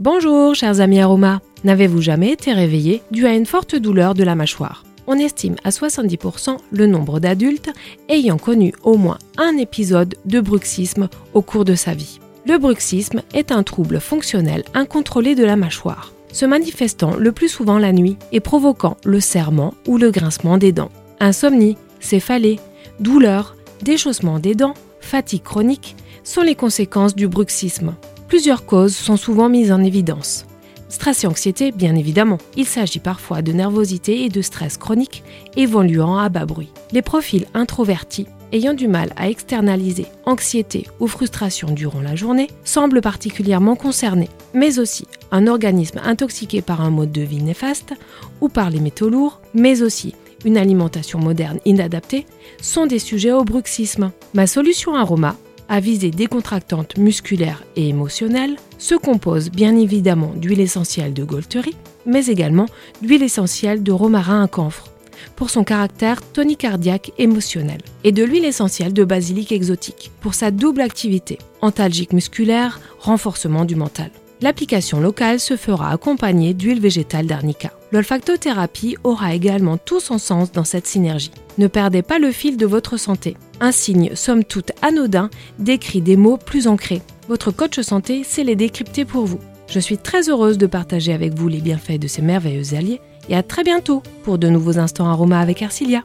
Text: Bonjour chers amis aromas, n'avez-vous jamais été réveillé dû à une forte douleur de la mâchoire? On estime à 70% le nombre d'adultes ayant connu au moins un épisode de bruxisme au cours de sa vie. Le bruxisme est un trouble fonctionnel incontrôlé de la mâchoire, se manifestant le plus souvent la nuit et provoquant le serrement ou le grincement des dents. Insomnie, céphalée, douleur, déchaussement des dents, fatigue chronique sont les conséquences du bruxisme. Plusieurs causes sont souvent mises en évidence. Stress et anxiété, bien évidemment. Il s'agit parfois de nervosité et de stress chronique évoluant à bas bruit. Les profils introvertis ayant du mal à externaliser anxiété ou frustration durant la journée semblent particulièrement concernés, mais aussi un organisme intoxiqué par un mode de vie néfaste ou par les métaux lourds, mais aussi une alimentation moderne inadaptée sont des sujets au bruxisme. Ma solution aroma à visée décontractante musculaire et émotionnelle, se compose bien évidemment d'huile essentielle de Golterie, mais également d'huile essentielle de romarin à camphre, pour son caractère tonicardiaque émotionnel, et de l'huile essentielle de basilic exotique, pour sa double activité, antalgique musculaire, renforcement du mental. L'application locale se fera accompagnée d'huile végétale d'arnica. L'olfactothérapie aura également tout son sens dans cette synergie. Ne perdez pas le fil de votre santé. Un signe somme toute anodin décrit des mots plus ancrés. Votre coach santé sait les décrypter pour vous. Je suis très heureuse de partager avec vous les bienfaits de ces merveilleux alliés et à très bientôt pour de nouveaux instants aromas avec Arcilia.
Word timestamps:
Bonjour 0.00 0.56
chers 0.56 0.80
amis 0.80 0.98
aromas, 0.98 1.38
n'avez-vous 1.62 2.02
jamais 2.02 2.32
été 2.32 2.52
réveillé 2.52 3.00
dû 3.12 3.26
à 3.26 3.32
une 3.32 3.46
forte 3.46 3.76
douleur 3.76 4.14
de 4.14 4.24
la 4.24 4.34
mâchoire? 4.34 4.82
On 5.06 5.16
estime 5.16 5.54
à 5.62 5.70
70% 5.70 6.56
le 6.72 6.86
nombre 6.88 7.20
d'adultes 7.20 7.70
ayant 8.08 8.36
connu 8.36 8.74
au 8.82 8.96
moins 8.96 9.18
un 9.38 9.56
épisode 9.56 10.16
de 10.24 10.40
bruxisme 10.40 11.08
au 11.32 11.42
cours 11.42 11.64
de 11.64 11.76
sa 11.76 11.94
vie. 11.94 12.18
Le 12.44 12.58
bruxisme 12.58 13.22
est 13.34 13.52
un 13.52 13.62
trouble 13.62 14.00
fonctionnel 14.00 14.64
incontrôlé 14.74 15.36
de 15.36 15.44
la 15.44 15.54
mâchoire, 15.54 16.12
se 16.32 16.44
manifestant 16.44 17.14
le 17.14 17.30
plus 17.30 17.48
souvent 17.48 17.78
la 17.78 17.92
nuit 17.92 18.16
et 18.32 18.40
provoquant 18.40 18.96
le 19.04 19.20
serrement 19.20 19.74
ou 19.86 19.96
le 19.96 20.10
grincement 20.10 20.58
des 20.58 20.72
dents. 20.72 20.90
Insomnie, 21.20 21.76
céphalée, 22.00 22.58
douleur, 22.98 23.54
déchaussement 23.82 24.40
des 24.40 24.56
dents, 24.56 24.74
fatigue 24.98 25.44
chronique 25.44 25.94
sont 26.24 26.42
les 26.42 26.56
conséquences 26.56 27.14
du 27.14 27.28
bruxisme. 27.28 27.94
Plusieurs 28.34 28.66
causes 28.66 28.96
sont 28.96 29.16
souvent 29.16 29.48
mises 29.48 29.70
en 29.70 29.80
évidence. 29.84 30.44
Stress 30.88 31.22
et 31.22 31.28
anxiété, 31.28 31.70
bien 31.70 31.94
évidemment. 31.94 32.38
Il 32.56 32.66
s'agit 32.66 32.98
parfois 32.98 33.42
de 33.42 33.52
nervosité 33.52 34.24
et 34.24 34.28
de 34.28 34.42
stress 34.42 34.76
chronique 34.76 35.22
évoluant 35.56 36.18
à 36.18 36.28
bas 36.30 36.44
bruit. 36.44 36.72
Les 36.90 37.00
profils 37.00 37.46
introvertis 37.54 38.26
ayant 38.50 38.74
du 38.74 38.88
mal 38.88 39.12
à 39.14 39.30
externaliser 39.30 40.06
anxiété 40.26 40.88
ou 40.98 41.06
frustration 41.06 41.70
durant 41.70 42.00
la 42.00 42.16
journée 42.16 42.48
semblent 42.64 43.02
particulièrement 43.02 43.76
concernés, 43.76 44.30
mais 44.52 44.80
aussi 44.80 45.06
un 45.30 45.46
organisme 45.46 46.00
intoxiqué 46.04 46.60
par 46.60 46.80
un 46.80 46.90
mode 46.90 47.12
de 47.12 47.22
vie 47.22 47.40
néfaste 47.40 47.94
ou 48.40 48.48
par 48.48 48.68
les 48.68 48.80
métaux 48.80 49.10
lourds, 49.10 49.40
mais 49.54 49.80
aussi 49.80 50.16
une 50.44 50.56
alimentation 50.56 51.20
moderne 51.20 51.60
inadaptée 51.64 52.26
sont 52.60 52.86
des 52.86 52.98
sujets 52.98 53.32
au 53.32 53.44
bruxisme. 53.44 54.10
Ma 54.34 54.48
solution 54.48 54.96
aroma 54.96 55.36
à 55.68 55.80
visée 55.80 56.10
décontractante 56.10 56.98
musculaire 56.98 57.64
et 57.76 57.88
émotionnelle, 57.88 58.56
se 58.78 58.94
compose 58.94 59.50
bien 59.50 59.76
évidemment 59.76 60.32
d'huile 60.36 60.60
essentielle 60.60 61.14
de 61.14 61.24
Golterie, 61.24 61.76
mais 62.06 62.26
également 62.26 62.66
d'huile 63.02 63.22
essentielle 63.22 63.82
de 63.82 63.92
romarin 63.92 64.44
à 64.44 64.48
camphre, 64.48 64.90
pour 65.36 65.50
son 65.50 65.64
caractère 65.64 66.20
tonicardiaque 66.22 67.12
émotionnel, 67.18 67.80
et 68.04 68.12
de 68.12 68.24
l'huile 68.24 68.44
essentielle 68.44 68.92
de 68.92 69.04
basilic 69.04 69.52
exotique, 69.52 70.10
pour 70.20 70.34
sa 70.34 70.50
double 70.50 70.80
activité, 70.80 71.38
antalgique 71.60 72.12
musculaire, 72.12 72.80
renforcement 72.98 73.64
du 73.64 73.76
mental. 73.76 74.10
L'application 74.40 75.00
locale 75.00 75.40
se 75.40 75.56
fera 75.56 75.90
accompagnée 75.90 76.52
d'huile 76.52 76.80
végétale 76.80 77.26
d'arnica. 77.26 77.72
L'olfactothérapie 77.92 78.96
aura 79.04 79.34
également 79.34 79.78
tout 79.78 80.00
son 80.00 80.18
sens 80.18 80.52
dans 80.52 80.64
cette 80.64 80.86
synergie. 80.86 81.30
Ne 81.56 81.68
perdez 81.68 82.02
pas 82.02 82.18
le 82.18 82.32
fil 82.32 82.56
de 82.56 82.66
votre 82.66 82.96
santé. 82.96 83.36
Un 83.64 83.72
signe 83.72 84.14
somme 84.14 84.44
toute 84.44 84.72
anodin 84.82 85.30
décrit 85.58 86.02
des 86.02 86.18
mots 86.18 86.36
plus 86.36 86.68
ancrés. 86.68 87.00
Votre 87.28 87.50
coach 87.50 87.80
santé 87.80 88.22
sait 88.22 88.44
les 88.44 88.56
décrypter 88.56 89.06
pour 89.06 89.24
vous. 89.24 89.38
Je 89.68 89.78
suis 89.78 89.96
très 89.96 90.28
heureuse 90.28 90.58
de 90.58 90.66
partager 90.66 91.14
avec 91.14 91.32
vous 91.32 91.48
les 91.48 91.62
bienfaits 91.62 91.98
de 91.98 92.06
ces 92.06 92.20
merveilleux 92.20 92.74
alliés 92.74 93.00
et 93.30 93.34
à 93.34 93.42
très 93.42 93.64
bientôt 93.64 94.02
pour 94.22 94.36
de 94.36 94.50
nouveaux 94.50 94.78
instants 94.78 95.08
aromas 95.08 95.40
avec 95.40 95.62
Arcilia. 95.62 96.02